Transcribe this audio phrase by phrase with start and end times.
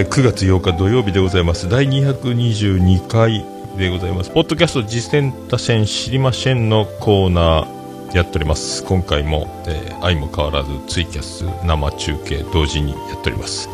[0.00, 1.68] えー9月8日土曜日でございます。
[1.68, 3.44] 第222回
[3.76, 4.30] でございます。
[4.30, 8.82] ポッドキャスト実践多戦知りませんのコーナーやっております。
[8.84, 13.68] 今回も、えー愛も変わらずツイキャス生中継同時にやっております。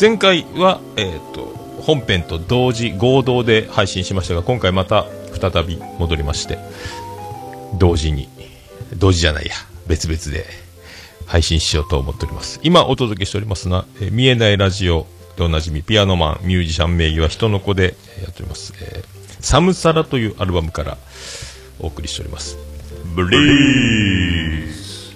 [0.00, 1.42] 前回は、えっ、と、
[1.82, 5.04] 本編と同時合同で配信しましたが、今回また
[5.38, 6.58] 再び戻りまして、
[7.78, 8.30] 同時に、
[8.96, 9.52] 同時じゃないや、
[9.86, 10.46] 別々で
[11.26, 12.60] 配信しようと思っております。
[12.62, 18.72] 今お届けしておりますのは、えー見えないラジオでおなじみ、ピアノマン、ミュージシャン名義は人の子でやっております。
[18.80, 20.98] えーサムサラというアルバムから
[21.78, 22.58] お送りしております。
[23.14, 25.14] ブリーズ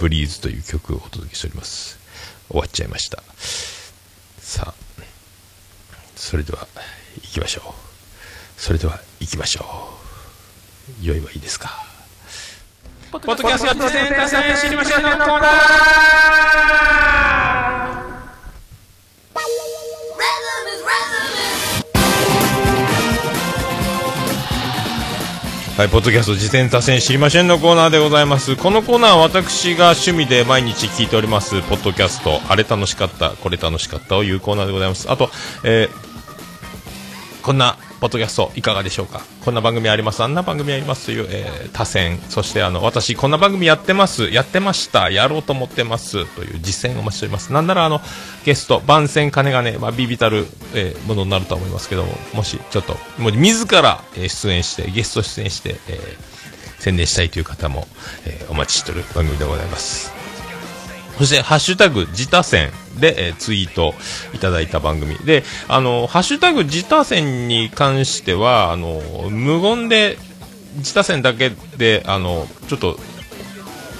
[0.00, 1.98] ブリーズという曲をお届けしております。
[2.48, 3.22] 終わっちゃいました。
[4.40, 4.74] さあ、
[6.16, 6.66] それでは
[7.22, 8.60] 行きましょう。
[8.60, 9.90] それでは行きましょ
[11.02, 11.06] う。
[11.06, 11.70] 良いはいいですか。
[13.12, 17.09] ポッドキャスト実践多戦知りませんのコーナ
[25.80, 28.54] はい、ポッドキャスト自転多戦知りませんのコーナーでございます。
[28.54, 35.10] このコーナーは私が趣味で毎日聞いております、ポッドキャスト、あれ楽しかった、これ楽しかったを言うコーナーでございます。
[35.10, 35.30] あと、
[35.64, 36.10] えー
[37.40, 39.20] こんなポッドキャストいかがでしょうか？
[39.44, 47.52] こんな番組あります、あんな番組ありますという、えー多選、そしてあの、私こんな番組やってます、やってました、やろうと思ってますという実践をお待ちしております。
[47.52, 48.00] なんならあの、
[48.46, 56.30] ゲスト、番宣金がね、まあ、ビビたる、えーものになると思いますけども、もしちょっと、もう自ら、えー出演して、ゲスト出演して、えー
[56.80, 57.86] 宣伝したいという方も、
[58.24, 60.10] えーお待ちしておる番組でございます。
[61.18, 63.94] そして、ハッシュタグ、自他戦で、えーツイート
[64.34, 65.16] いただいた番組。
[65.24, 70.18] で、あの、ハッシュタグ、自他戦に関しては、あの、無言で、
[70.76, 72.98] 自他戦だけで、あの、ちょっと、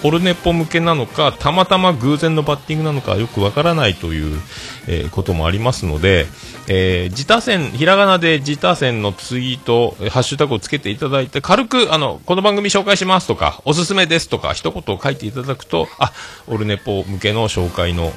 [0.03, 4.41] オルネポ向けなのか、たまたま偶然のバッティングなのかよくわからないという、
[4.87, 6.27] えーこともありますので、
[6.69, 16.13] えー自他戦、ひらがなで自他戦のツイート、ハッシュタグをつけていただいて、軽く、あの、この番組紹介しますとか、おすすめですとか、一言書いていただくと、あ、
[16.47, 18.09] オルネポ向けの紹介の、え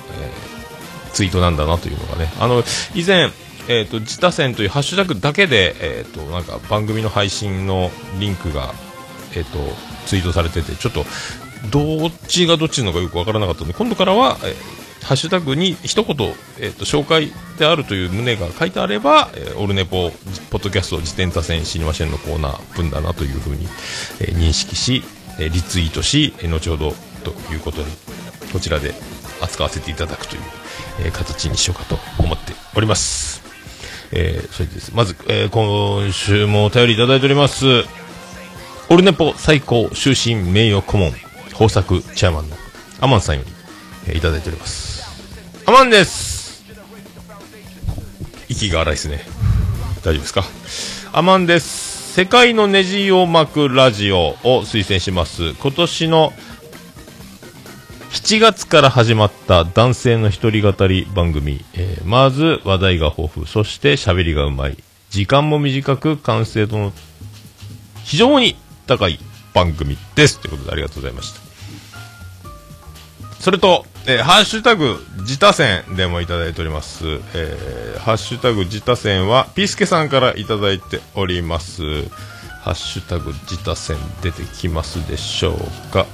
[0.49, 0.52] ー
[1.13, 2.63] ツイートなんだなというのがね、あの、
[2.93, 3.31] 以前、
[3.67, 8.73] えっ、と、自他戦というハッシュタグだけで、えっ、と、なんか番組の配信のリンクが、
[9.35, 9.59] えっ、と、
[10.05, 11.05] ツイートされてて、ちょっと、
[11.71, 20.11] どっちがどっちなのかよくわからなかったので、今度からは、えーハッシュタグに一言、えっ、と、紹介であるという旨が書いてあれば、えーオルネポ、
[20.49, 23.67] ポッドキャスト、自転多戦知りませんのコーナー分だなというふうに、
[24.21, 25.03] えー認識し、
[25.39, 26.93] えーリツイートし、後ほど
[27.25, 27.87] ということに、
[28.53, 28.95] こちらで
[29.43, 30.41] 扱わせていただくという、
[31.05, 33.41] えー形にしようかと思っております。
[34.11, 34.91] えーそれです。
[34.95, 37.65] まず、えー今週もお便りいただいております。
[38.89, 41.13] オルネポ最高終身名誉顧問、
[41.51, 42.55] 豊作チェアマンの
[42.99, 43.51] アマンさんより、
[44.07, 45.03] えーいただいております。
[45.65, 46.63] アマンです
[48.49, 49.25] 息が荒いですね。
[50.03, 50.43] 大丈夫ですか？
[51.13, 52.13] アマンです。
[52.13, 55.53] 世界のネジを巻くラジオを推薦します。
[55.53, 56.33] 今年の
[58.13, 64.77] 7月から始まった男性の一人語り番組、えーまず話題が豊富、そして喋りがうまい、
[65.09, 66.93] 時間も短く完成度の
[68.03, 69.17] 非常に高い
[69.55, 70.39] 番組です。
[70.39, 71.41] ということでありがとうございました。
[73.41, 77.05] それと、えーハッシュタグ、自他戦でもいただいております。
[77.33, 81.81] えーハッシュタグ、自他戦は、ピスケさんからいただいております。
[82.61, 85.53] ハッシュタグ、自他戦出てきますでしょ
[85.89, 86.05] うか。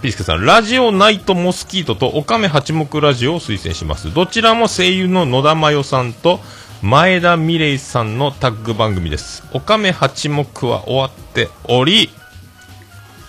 [0.00, 4.14] ピースケさん、ラジオナイトモスキートとオカメ八目ラジオを推薦します。
[4.14, 6.40] どちらも声優の野田真代さんと
[6.80, 9.42] 前田美玲さんのタッグ番組です。
[9.52, 12.08] オカメ八目は終わっており、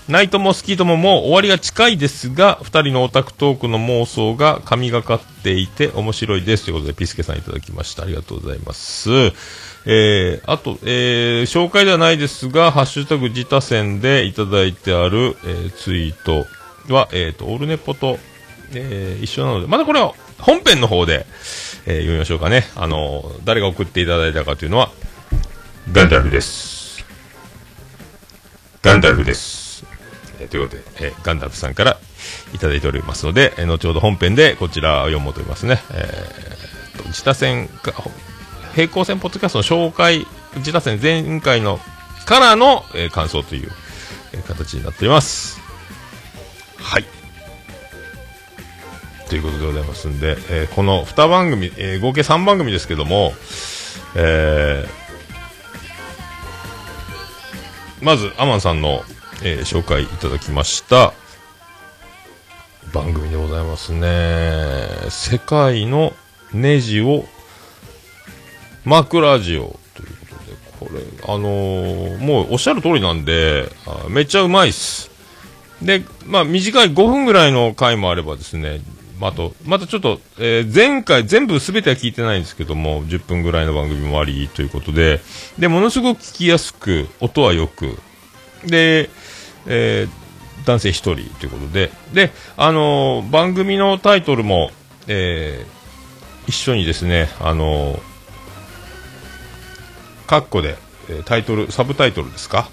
[0.07, 6.63] ナイトモスキートももう終わりが近いですが、二人のオタクトークの妄想が神がかっていて面白いです。
[6.63, 8.03] ということで、ピスケさんいただきました。
[8.03, 9.09] ありがとうございます。
[9.85, 16.47] えー、あと、えー、紹介ではないですが、ハッシュタグ自他戦でいただいてある、えーツイート
[16.89, 18.17] は、えっ、と、オルネポと、
[18.73, 21.25] えー一緒なので、またこれは本編の方で、
[21.85, 22.65] えー読みましょうかね。
[22.75, 24.91] あの、誰が送っていただいたかというのは、
[25.91, 27.05] ガンダルフです。
[28.81, 29.85] ガンダルフです。
[30.39, 31.97] えーということで、えーガンダルフさんから
[32.53, 35.81] いただいておりますので、えー後ほど本編でこちらを読もうと思いますね。
[35.91, 37.93] えーと、自他戦か、
[38.73, 40.25] 平行線ポッドキャストの紹介、
[40.57, 41.79] 自他戦前回の
[42.25, 43.71] からの、えー感想という、
[44.33, 45.60] えー形になっております。
[46.81, 47.05] はい。
[49.29, 53.33] ということでございますんで、えーこの2番組、えー合計3番組ですけども、
[54.15, 55.01] えー
[58.03, 59.03] まず、アマンさんの、
[59.43, 61.13] えー紹介いただきました、
[62.93, 64.87] 番組でございますね。
[65.09, 66.13] 世界の
[66.51, 67.25] ネジを
[68.83, 70.09] 巻くラジオという
[70.79, 73.69] ことで、これ、あのーもうおっしゃる通りなんで、
[74.09, 75.09] めっちゃうまいっす。
[75.81, 78.79] で、まあ短い5分ぐらいの回もあればですね、
[79.19, 85.19] まああと、またちょっと、えー前回全部全ては聞いてないんですけども、10分ぐらいの番組もありということで、
[85.59, 87.99] で、ものすごく聞きやすく、音はよく、
[88.65, 89.09] で、
[89.67, 90.21] えー
[90.65, 94.71] 男性一人ということで、で、あのー番組のタイトルも、
[95.07, 95.81] えー
[96.47, 97.99] 一緒にですね、あのー
[100.27, 100.77] カッコで、
[101.09, 102.69] えタイトル、サブタイトルですか、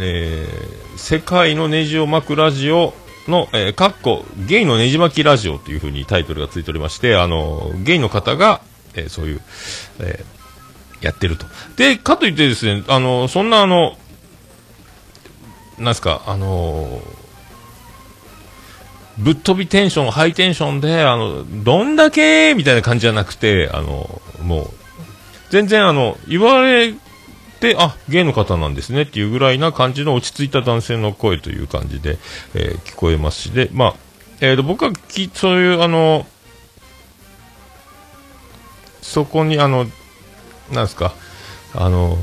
[0.00, 2.94] えー世界のネジを巻くラジオ
[3.26, 8.60] の、えー、カッコ、ゲイのネジ巻きラジオというふうにタイトルがついておりまして、あのゲイの方が、
[8.94, 9.40] えーそういう、
[10.00, 10.34] えー
[11.04, 11.44] やってると。
[11.76, 13.98] で、かといってですね、あのそんなあの、
[15.78, 17.02] なんすか、あの
[19.18, 24.70] ぶっ飛びテンション、ハイテンションで、あの、どんだけみたいな感じじゃなくて、あの、もう、
[25.50, 26.94] 全然あの、言われ、
[27.78, 32.18] あ、ゲイの方なんですねっていうぐらいな感じの落ち着いた男性の声という感じで、
[32.54, 33.94] えー聞こえますし、で、まあ、
[34.40, 36.26] えーと、僕はき、そういう、あの、
[39.00, 39.86] そこに、あの、
[40.72, 41.14] なんですか、
[41.74, 42.18] あの、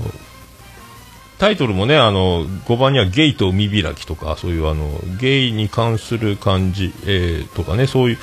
[1.41, 8.17] タイトルもね、あの、5番にはゲイと海開きとか、そういうあの、ゲイに関する感じ、えーとかね、そういう、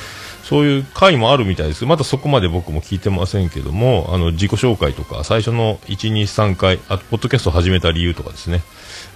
[0.45, 1.85] そういう回もあるみたいです。
[1.85, 8.63] まだそこまで僕も聞いてませんけども、あの、自己紹介とか、最初の1、2、3回、あと、ポッドキャストを始めた理由とかですね、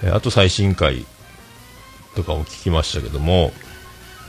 [0.03, 1.07] えーあと最新回
[2.17, 3.53] とかも聞きましたけども、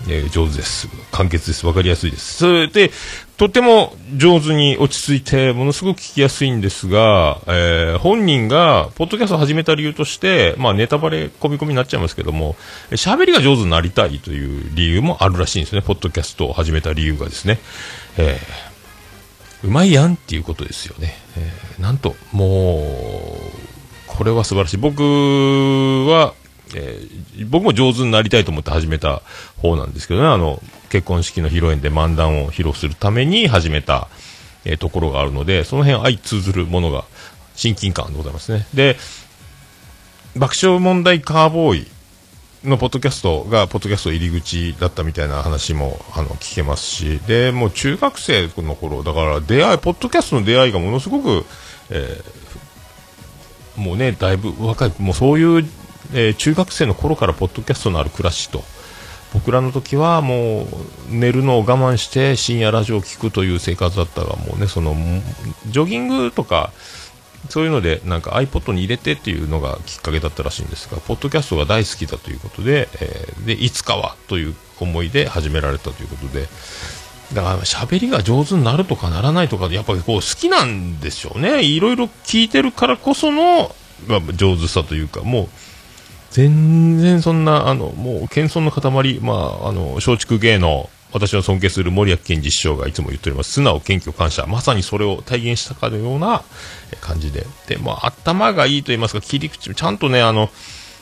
[0.07, 0.87] えー上手です。
[1.11, 1.65] 簡潔です。
[1.65, 2.35] わかりやすいです。
[2.35, 2.91] それで、
[3.37, 12.55] とても上手に落ち着いて、ものすごく聞きやすいんですが、えー本人が、ポッドキャストを始めた理由として、まあネタバレ込み込みになっちゃいますけども、
[12.91, 15.81] えー喋りが上手になりたいという理由もあるらしいんですね。
[15.81, 17.59] ポッドキャストを始めた理由がですね。
[18.17, 18.73] えー
[19.67, 21.15] うまいやんっていうことですよね。
[21.37, 24.77] えーなんと、もう、これは素晴らしい。
[24.77, 25.01] 僕
[26.07, 26.33] は、
[26.75, 29.21] えー僕も上手になりたいと思って始めた
[29.57, 30.61] 方なんですけどね、あの、
[30.93, 34.09] 結婚式の披露宴で漫談を披露するために始めた、
[34.63, 37.05] えーところがあるので、その辺相通ずるものが
[37.55, 38.67] 親近感でございますね。
[38.75, 38.97] で、
[40.35, 41.87] 爆笑問題カーボーイ
[42.63, 51.45] のポッドキャストが、ポッドキャスト入り口だったみたいな話も、あの、聞けますし、で、もう中学生の頃、だから出会い、ポッドキャストの出会いがものすごく、
[51.89, 55.67] えーもうね、だいぶ若い、もうそういう、
[56.13, 58.63] えー中学生の頃からポッドキャストのある暮らしと、
[59.33, 60.67] 僕らの時はもう
[61.09, 64.95] 寝るのを我慢して深夜ラジオを聞くという生活だったが、もうね、その、
[65.67, 66.71] ジョギングとか、
[67.49, 76.47] そういうので、なんか iPod に入れてっていうのがきっかけだったらしいんですが、ポッドキャストが大好きだということで、えーで、いつかはという思いで始められたということで、
[77.33, 81.63] だから喋りが上手になるとかならないとか、やっぱりこう好きなんでしょうね。
[81.63, 83.75] いろいろ聞いてるからこその、
[84.07, 85.49] まあ、上手さというか、もう、
[86.33, 89.33] 全然そんな、あの、もう、謙遜の塊、ま
[89.63, 93.51] あ、あの、松竹芸能、私の尊敬する森脇健児師匠がいつも言っております。
[93.51, 94.45] 素直、謙虚、感謝。
[94.47, 96.43] まさにそれを体現したかのような
[97.01, 97.45] 感じで。
[97.67, 100.49] で、まあ、頭がいいと言いますか、切り口、ちゃんとね、あの、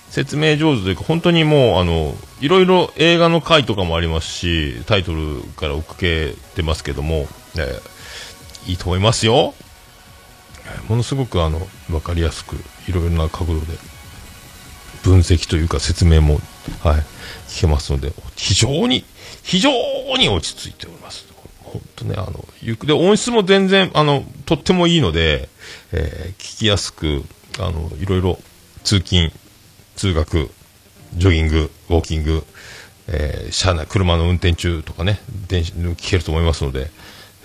[0.09, 7.91] 説明上手というか、本当にもう、あの、いろいろ映画の回とかもありますし、タイトルから追っかけてますけども、えー
[8.67, 9.53] いいと思いますよ。
[10.87, 12.55] ものすごく、あの、わかりやすく、
[12.87, 13.77] いろいろな角度で、
[15.03, 16.39] 分析というか説明も、
[16.83, 17.01] はい、
[17.47, 19.03] 聞けますので、非常に、
[19.43, 19.71] 非常
[20.17, 21.25] に落ち着いております。
[21.63, 25.49] 本当ね、あの、ゆく、で、音質も全然、あの、とってもいいので、
[25.91, 27.23] えー聞きやすく、
[27.59, 28.39] あの、いろいろ、
[28.83, 29.31] 通勤、
[29.95, 30.49] 通学、
[31.15, 32.43] ジョギング、ウォーキング、
[33.07, 36.91] えー車内、車の運転中とかね、電聞けると思いますので、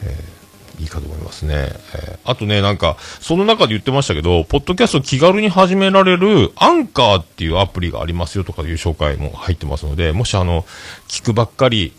[0.03, 0.36] えー
[0.79, 1.55] いいかと思いますね。
[1.95, 10.65] えーあとね、なんか、その中で言ってましたけど、ポッドキャスト気軽に始められる、アンカーっていうアプリがありますよとかいう紹介も入ってますので、もしあの、
[11.07, 11.93] 聞くばっかり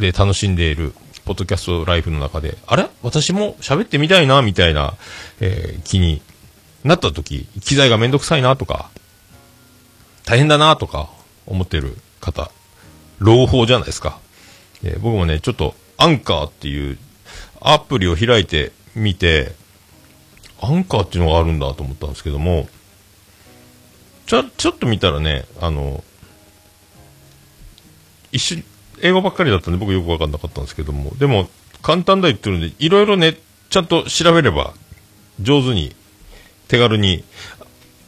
[0.00, 0.94] で楽しんでいる、
[1.24, 2.88] ポッドキャストライフの中で、あれ？
[3.02, 4.94] 私も喋ってみたいな、みたいな、
[5.40, 6.20] えー気に
[6.82, 8.90] なった時、機材がめんどくさいなとか、
[10.24, 11.08] 大変だなとか
[11.46, 12.50] 思ってる方、
[13.20, 14.18] 朗報じゃないですか。
[14.82, 16.98] えー僕もね、ちょっと、アンカーっていう
[17.60, 19.52] アプリを開いてみて、
[20.60, 22.68] アンカーっていうのがあるんだと思ったんですけども、
[24.26, 26.02] ちょ、ちょっと見たらね、あの、
[28.32, 28.62] 一緒、
[29.00, 31.48] 英語ばっかりだったんで僕よくわかんなかったんですけども、でも、
[31.82, 33.38] 簡単だ言ってるんで、いろいろね、
[33.70, 34.74] ちゃんと調べれば、
[35.40, 35.94] 上手に、
[36.66, 37.24] 手軽に、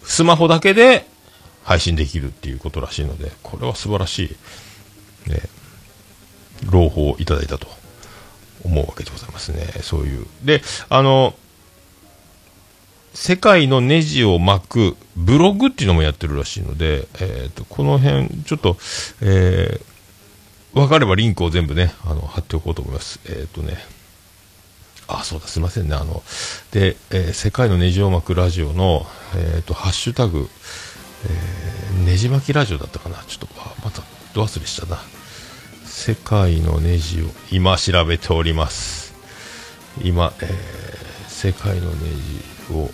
[0.05, 1.07] スマホだけで
[1.63, 4.37] 配信できるっていうことらしいので、これは素晴らし
[5.27, 5.31] い。
[5.31, 5.41] ね、
[6.69, 7.69] 朗報をいただいたと
[8.65, 9.67] 思うわけでございますね。
[9.83, 10.27] そういう。
[10.45, 11.35] で、あの、
[13.15, 18.77] 世界のネジを巻くブログっていうのもやってるらしいので、えっ、と、この辺、ちょっと、
[19.21, 23.19] えー、わかればリンクを全部ね、あの、貼っておこうと思います。
[23.27, 23.79] えっ、とね、
[25.09, 25.97] あ、そうだ、すいませんね。
[25.97, 26.23] あの、
[26.71, 30.49] で、えー世界のネジを巻くラジオの、えっ、と、ハッシュタグ、
[31.25, 33.17] えー、ネジ巻きラジオだったかな。
[33.27, 33.49] ちょっと、
[33.85, 34.03] また、
[34.35, 35.03] ど忘れしたな。
[36.01, 39.13] 世界のネジを、今調べております。
[40.03, 42.09] 今、えー世界のネ
[42.69, 42.91] ジを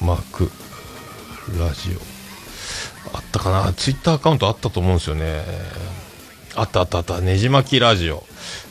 [0.00, 0.50] 巻く
[1.58, 3.16] ラジオ。
[3.16, 3.72] あったかな？
[3.72, 5.44] ツイッターアカウントあったと思うんですよね。
[6.54, 7.20] あったあったあった。
[7.20, 8.24] ねじ巻きラジオ。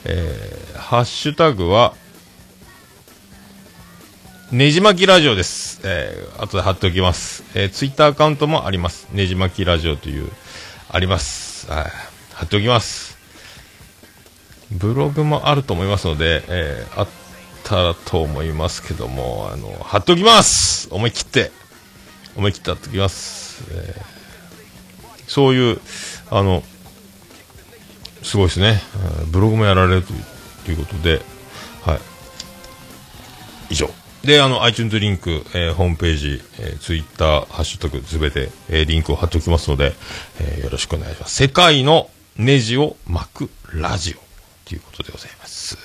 [0.06, 1.96] えー、ハッシュタグは、
[4.52, 5.82] ねじ巻きラジオです。
[5.84, 7.44] えー、後で貼っておきます。
[7.56, 9.10] えー、ツイッターアカウントもあります。
[9.12, 10.30] ねじ巻きラジオという、
[10.90, 11.70] あります。
[11.70, 11.86] はい。
[12.34, 13.13] 貼っておきます。
[14.74, 17.08] ブログもあると思いますので、えー、あっ
[17.64, 21.52] たらと思いますけども、あの、貼っておきます思い切って。
[22.36, 23.64] 思い切って貼っておきます。
[23.72, 24.14] えー
[25.26, 25.80] そういう、
[26.30, 26.64] あの、
[28.22, 28.82] すごいですね。
[29.32, 30.24] ブログもやられるという
[30.66, 31.22] ということで、
[31.84, 32.00] はい。
[33.72, 33.90] 以上。
[34.24, 39.94] で、あの、iTunes リンク、えーホームページ、えー、Twitter、ハッシュタグ、すべて、えーリンクを貼っておきますので、
[40.40, 41.36] えーよろしくお願いします。
[41.36, 44.33] 世界のネジを巻くラジオ
[44.74, 45.78] ということでございます。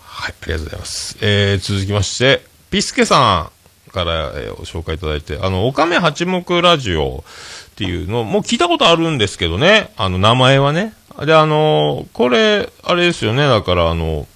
[0.00, 1.18] はい、ありがとうございます。
[1.20, 3.50] えー続きまして、ピスケさ
[3.88, 7.24] んから、えーご紹介いただいて、あの、岡目八目ラジオ
[7.70, 10.94] っていうの、もう聞いたことあるんですけどね、あの、名前はね。
[11.26, 14.28] で、あのこれ、あれですよね、だから、あの、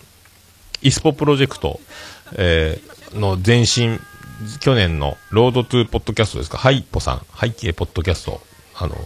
[0.83, 1.79] イスポプロジェクト、
[2.35, 4.01] えーの前身、
[4.59, 8.41] 去年のロードトゥーポッドキャストですか、ハイポさん、拝啓ポッドキャスト、
[8.75, 8.97] あの、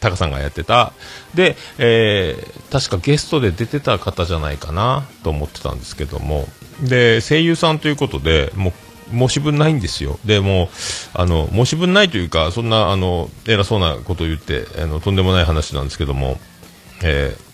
[0.00, 0.92] タカさんがやってた、
[1.34, 6.48] で、えー確かゲストで出てた方じゃないかなと思ってたんですけども、
[6.82, 8.72] で、声優さんということで、も
[9.14, 10.18] う、申し分ないんですよ。
[10.24, 10.68] で、も、
[11.14, 16.38] あの、申し分ないというか、そんな、あの、偉そうなことを言って、あの、とんでもない話なんですけども、
[17.02, 17.46] えー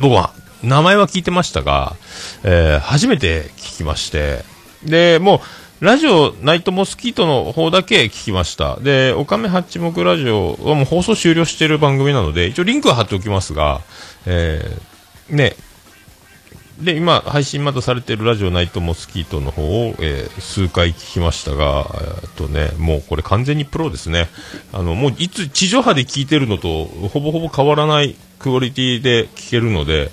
[0.00, 1.96] 僕は名前は聞いてましたが、
[2.42, 4.44] えー初めて聞きまして、
[4.84, 5.40] で、もう、
[5.80, 8.76] ラジオナイトモスキートの方だけ聞きました。
[8.80, 13.82] で、オカメ八目ラジオはもう放送終了している番組なので、一応リンクは貼っておきますが、
[14.24, 15.54] えーね、
[16.80, 21.86] で、今、配信まだされているラジオナイトモスキートの方を、えー数回聞きましたが、
[22.22, 24.28] えっとね、もうこれ完全にプロですね。
[24.72, 30.10] あの、もういつ地上波で聞いてるのと、ほぼほぼ変わらないクオリティで聞けるので、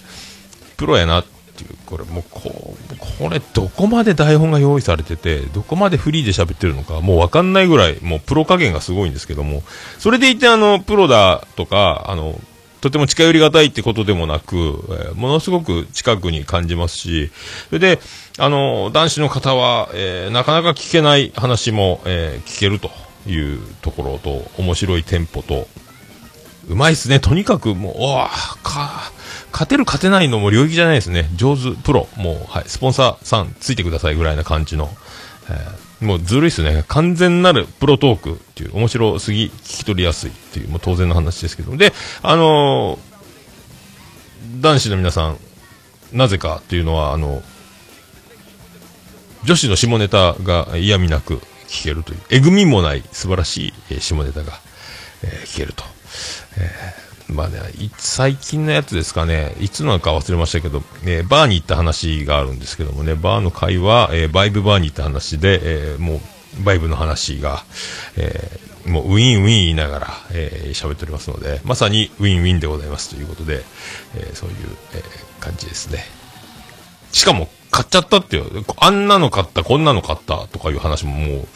[0.75, 2.75] プロやなっていう、これもうこ、
[3.19, 9.63] これどこまで台本が用意されてて、どこまでフリーで喋ってるのか、もうわかんないぐらい、もうプロ加減がすごいんですけども、
[9.99, 12.39] それでいてあの、プロだとか、あの、
[12.81, 17.31] とても近寄りがたいってことでもなく、えーものすごく近くに感じますし、
[17.69, 17.99] それで、
[18.37, 22.91] あの、男子の方は、えーなかなか聞けない話も、えー聞けると
[23.25, 25.67] いうところと、面白いテンポと、
[26.67, 27.19] うまいっすね。
[27.21, 28.29] とにかくもう、おわ
[28.63, 29.11] か、
[29.53, 31.29] 勝てる勝てないのも領域じゃないですね。
[31.35, 34.89] 上手、プロ、もう、はい、スポンサーさんついてくださいぐらいな感じの、
[35.49, 36.83] えーもうずるいっすね。
[36.89, 41.77] 完全なるプロトークっていう、面白すぎ、聞き取りやすいっていう、もう当然の話ですけど。
[41.77, 45.37] で、あのー男子の皆さん、
[46.11, 47.41] なぜかっていうのは、あの、
[49.45, 51.37] 女子の下ネタが嫌味なく
[51.69, 54.59] 聞けるという、えぐみもない素晴らしい下ネタが、
[55.23, 55.85] えー聞けると。
[56.57, 57.02] えー
[57.33, 57.59] まあね、
[57.97, 66.21] 最近のやつですかね、いつなのか忘れましたけど、えーバーに行った話があるんですけどもね、バーの会は、えーバイブバーに行った話で、えーも
[66.59, 67.63] う、バイブの話が、
[68.17, 73.63] えもうウィンウィン言いながら、えー喋っておりますので、まさにウィンウィンでございますということで、
[74.15, 74.55] えそういう、
[74.93, 75.03] え
[75.39, 76.05] 感じですね。
[77.11, 81.47] しかも、買っちゃったっていう、あんなの買った、こんなの買ったとかいう話ももう、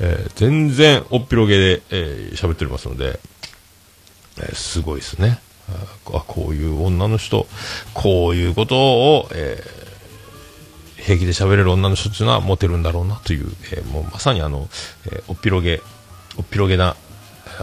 [0.00, 3.20] え全然おっぴろげで、えー喋っておりますので、
[4.38, 5.38] えすごいですね。
[6.12, 7.46] あこういう女の人、
[7.94, 9.80] こういうことを、えー
[11.02, 14.68] 平気で喋れる女の人っていうのはモテるんだろうなという、えーもうまさにあの、
[15.06, 15.80] えーおっぴろげ、
[16.36, 16.94] おっぴろげな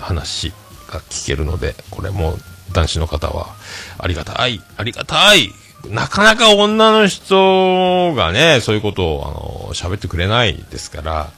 [0.01, 0.51] 話
[0.91, 2.35] が聞けるので、これも
[2.73, 3.55] 男子の方は
[3.99, 5.51] ありがたい、ありがたい。
[5.89, 11.29] なかなか女の人がね、そういうことをあの喋ってくれないですから、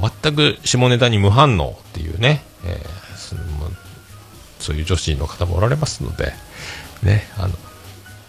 [0.00, 3.01] もう全く下ネタに無反応っていうね、えー
[4.62, 6.32] そういう女子の方もおられますので、
[7.02, 7.58] ね、あの、だか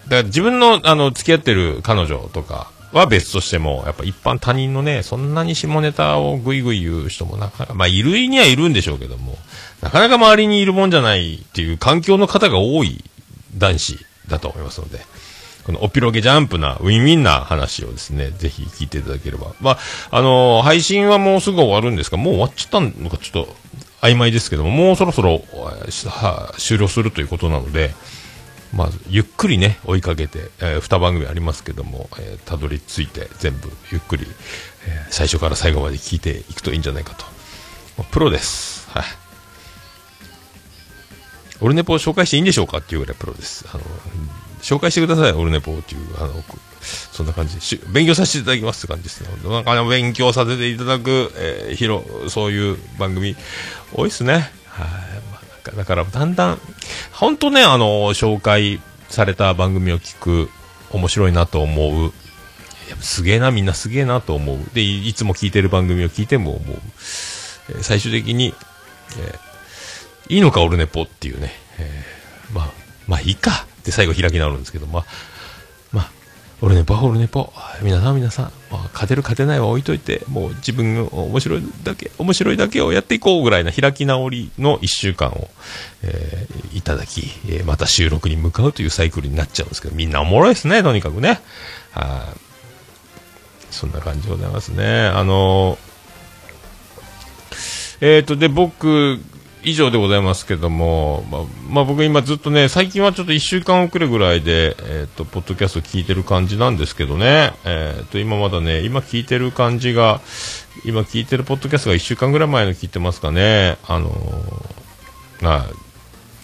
[0.10, 9.38] ら自分の、あの、付き合ってる彼女とかは別としても、やっぱ一般他人のね、そんなに下ネタをぐいぐい言う人もなかなか、まあ、いるにはいるんでしょうけども、
[9.82, 13.04] なかなか周りにいるもんじゃないっていう環境の方が多い
[13.58, 13.98] 男子
[14.28, 15.00] だと思いますので、
[15.66, 19.54] このおピロゲジャンプなウィンウィンな話をですね、ぜひ聞いていただければ。
[19.62, 19.78] まあ、
[20.12, 23.56] あのー配信はもうすぐ終わるんですが、もう終わっちゃったのかちょっと
[24.04, 25.44] 曖昧ですけども、もうそろそろ
[26.58, 27.92] 終了するということなので、
[28.74, 34.26] まず、ゆっくりね、追いかけて、えー、2番組ありますけども、えーたどり着いて、全部、ゆっくり、
[34.88, 38.04] えー最初から最後まで聞いていくといいんじゃないかと。
[38.12, 38.90] プロです。
[38.90, 39.04] はい。
[41.62, 43.66] オルネポを紹介していいんでしょうかっていうぐらいプロです。
[43.72, 43.84] あの、
[44.62, 46.44] 紹介してください、オルネポっていう、あの、
[46.84, 49.30] そんな感じし勉強させていただきますって感じですね。
[49.50, 53.36] なかあの勉強させていただく、えー、広、そういう番組、
[53.94, 54.34] 多いですね。
[54.34, 54.44] はい。
[55.32, 55.40] ま
[55.74, 56.60] あ、だから、だんだん、
[57.12, 60.50] 本当ね、あの、紹介された番組を聞く、
[60.92, 62.14] 面白いなと思う。
[63.00, 64.60] すげえな、みんなすげえなと思う。
[64.74, 66.78] で、いつも聞いてる番組を聞いても思う。
[67.70, 68.54] えー最終的に、
[69.18, 69.54] えー
[70.30, 72.72] いいのか、オルネポっていうね、えーまあ、
[73.08, 75.06] まあいいかって最後開き直るんですけど、まあ、
[76.64, 77.52] あ、オルネポはオルネポ。
[77.82, 85.50] 皆さん皆さん、まあ、勝てる勝てないは置いといて、もう自分の面白いだけ、面白いだけをやっていこうぐらいな開き直りの一週間を、
[86.04, 91.40] えーいただき、えーまた収録に向かうというサイクルになっちゃうんですけど、みんなおもろいですね、とにかくね。
[91.92, 92.40] はい
[93.74, 95.08] そんな感じでございますね。
[95.08, 95.78] あの
[98.02, 99.20] えっ、と、で、僕、
[99.64, 101.40] 以上でございますけども、ま、
[101.70, 110.22] まあ僕今ずっとね、最近はちょっと1週間遅れぐらいで、えっ、と、ポッドキャスト聞いてる感じなんですけどね、えっ、と、今まだね、今聞いてる感じが、
[110.86, 115.66] 今聞いてるポッドキャストが1週間ぐらい前の聞いてますかね、あのー、まあ、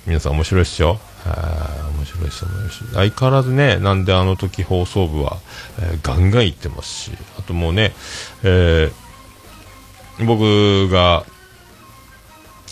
[0.06, 1.00] 皆さん面白いっすよ。
[1.24, 2.68] はい面白いです、面白い。
[2.68, 5.38] です相変わらずね、なんであの時放送部は、
[5.80, 7.94] えーガンガン行ってますし、あともうね、
[8.44, 9.10] えー
[10.26, 11.26] 僕が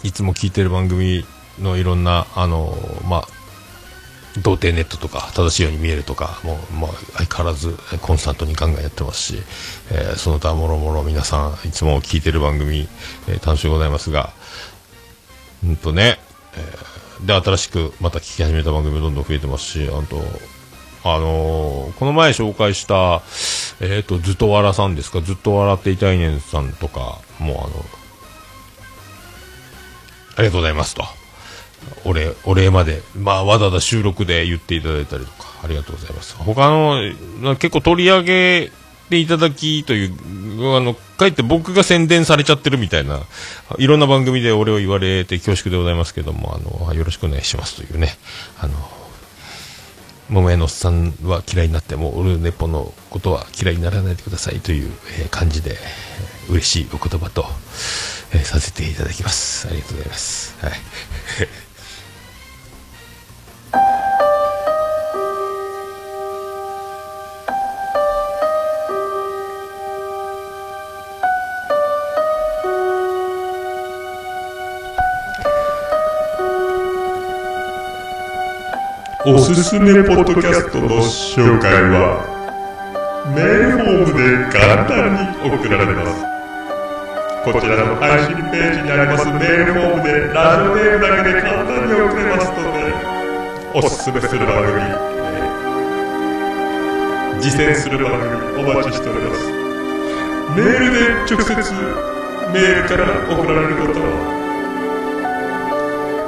[0.07, 1.25] いつも聞いてる番組
[1.59, 3.27] のいろんな、あのーまあ、
[4.41, 9.43] 童貞ネットとか正しいように見えるとかもう、まあ、相変わらずコンスタントにガンガンやってますし、
[9.91, 12.87] えーその他もろもろ皆さんいつも聞いてる番組、
[13.27, 14.31] えー楽しゅうございますが
[15.65, 16.19] うんとね、
[16.55, 20.21] えーで新しくまた聞き始めた番組どんどん増えてますしあと
[21.03, 23.23] あのーこの前紹介した、
[23.81, 27.85] えっ、と、ずっと笑さんですか、ずっと笑っていたいねんさんとか、もうあの、
[30.37, 31.03] ありがとうございますと。
[32.05, 36.35] お礼、お礼まで、まあ、わざわざ収録で言っていただいたりとか、ありがとうございます。
[36.35, 38.71] 他の、結構取り上げ
[39.09, 43.21] ていただきという、あの、かえって僕が宣伝されちゃってるみたいな、
[43.77, 48.17] いろんな番組で俺を言われて恐縮でございますけども、あの、よろしくお願いしますというね、
[48.59, 48.73] あの、
[50.29, 54.91] 桃屋のおっさんは嫌いになっても、オルネポのことは嫌いにならないでくださいという、
[55.31, 55.77] 感じで、
[56.49, 57.45] 嬉しいお言葉と、
[58.33, 59.67] えーさせていただきます。
[59.67, 60.57] ありがとうございます。
[60.65, 60.71] はい。
[79.29, 82.23] おすすめポッドキャストの紹介は
[83.35, 85.13] メールフォームで簡単
[85.43, 86.26] に送られます
[87.53, 92.77] こちらの配信ページにありますメールフォームでラジオネームだけで簡単に送れますので
[93.73, 94.81] おすすめする番組
[97.39, 99.47] 実践する番組お待ちしております。
[100.55, 101.53] メールで直接
[102.51, 104.05] メールから送られることは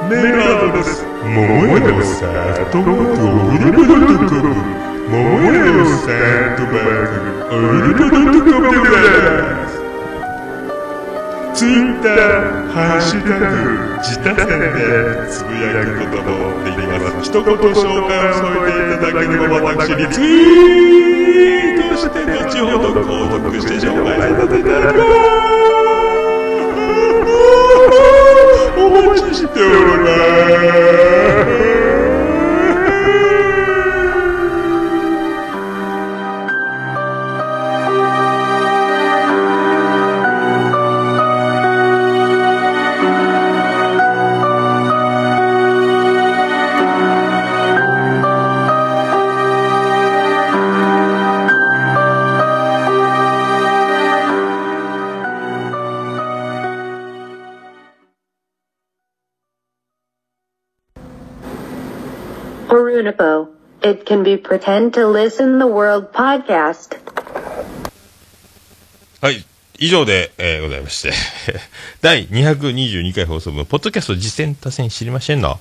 [0.08, 4.54] メールアドレス、ももやのさんとまくおりぽドットコム、
[5.08, 6.06] ももやのさ
[6.56, 6.72] とま
[7.06, 7.12] く
[7.50, 9.59] おりぽドットコムでございます。
[11.60, 13.44] ツイッター、ハッシュタグ、
[14.00, 14.64] 自他戦で
[15.28, 17.28] つぶやくこともできます。
[17.28, 25.12] 一言紹介を添えていただければ私にツイートして後ほど購読して紹介させていただきます。
[28.80, 29.68] お待ちしており
[30.00, 30.08] ま
[30.56, 30.59] す。
[64.30, 66.96] It can be pretend to listen the world podcast.
[69.20, 69.44] はい。
[69.78, 71.12] 以上で、えーございまして、
[72.00, 75.58] 第222回放送分、ポッドキャスト実践多戦知りませんの、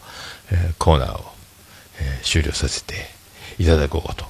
[0.51, 1.25] えーコーナーを、
[1.99, 3.09] えー終了させて
[3.57, 4.25] いただこうかと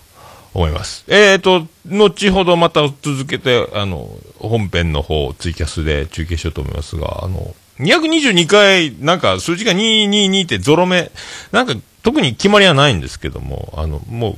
[0.54, 1.04] 思います。
[1.08, 11.12] えーと、後ほどまた続けて、あの、本編の方、ツイキャスで中継しようと思いますが、あの、222回、なんか数字が222ってゾロ目、
[11.52, 14.38] なんか特に決まりはないんですけども、あの、もう、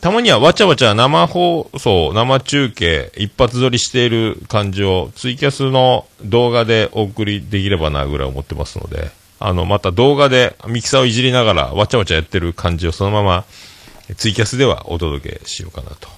[0.00, 13.44] たまにはわちゃわちゃ生放送、生中継、一発撮りしている感じをツイキャスの動画でお送りできればなぐらい思ってますので、あの、また動画でミキサーをいじりながらわちゃわちゃやってる感じをそのまま
[14.16, 16.08] ツイキャスではお届けしようかなと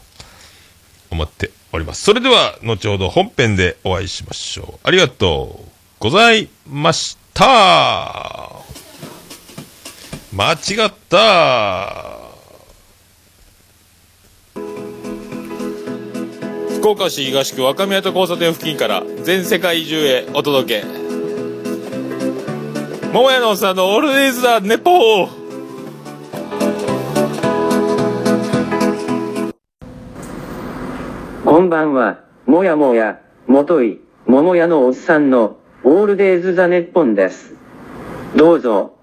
[1.10, 2.02] 思っております。
[2.02, 4.80] それでは、後ほど本編でお会いしましょう。
[4.82, 5.75] ありがとう
[6.06, 8.62] ございました。
[10.32, 11.92] 間違った。
[16.78, 20.86] 福岡市東区若宮と交差点付近から全世界中へお届け。
[23.12, 25.28] 桃屋のおっさんのオールディーズ・ザ・ネポー
[31.44, 35.56] こんばんは、もやもや、もとい、桃屋のおっさんの、
[35.88, 37.54] オールデイズ・ザ・ネッポンです。
[38.34, 38.95] どうぞ、